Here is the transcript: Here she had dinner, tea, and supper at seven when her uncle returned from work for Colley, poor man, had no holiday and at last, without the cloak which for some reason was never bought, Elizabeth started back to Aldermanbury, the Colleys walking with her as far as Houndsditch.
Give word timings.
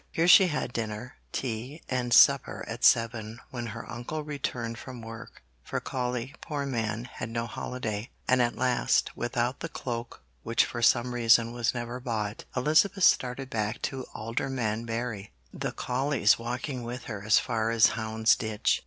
Here 0.11 0.27
she 0.27 0.47
had 0.47 0.73
dinner, 0.73 1.17
tea, 1.31 1.83
and 1.87 2.11
supper 2.11 2.65
at 2.67 2.83
seven 2.83 3.39
when 3.51 3.67
her 3.67 3.87
uncle 3.87 4.23
returned 4.23 4.79
from 4.79 5.03
work 5.03 5.43
for 5.63 5.79
Colley, 5.79 6.33
poor 6.41 6.65
man, 6.65 7.05
had 7.05 7.29
no 7.29 7.45
holiday 7.45 8.09
and 8.27 8.41
at 8.41 8.55
last, 8.57 9.11
without 9.15 9.59
the 9.59 9.69
cloak 9.69 10.23
which 10.41 10.65
for 10.65 10.81
some 10.81 11.13
reason 11.13 11.51
was 11.53 11.75
never 11.75 11.99
bought, 11.99 12.45
Elizabeth 12.57 13.03
started 13.03 13.51
back 13.51 13.79
to 13.83 14.07
Aldermanbury, 14.15 15.29
the 15.53 15.71
Colleys 15.71 16.39
walking 16.39 16.81
with 16.81 17.03
her 17.03 17.23
as 17.23 17.37
far 17.37 17.69
as 17.69 17.89
Houndsditch. 17.89 18.79